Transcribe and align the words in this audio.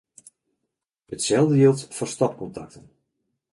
Itselde 1.15 1.55
jildt 1.61 1.85
foar 1.97 2.09
stopkontakten. 2.13 2.85